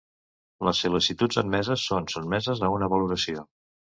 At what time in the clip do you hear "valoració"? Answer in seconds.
2.97-3.45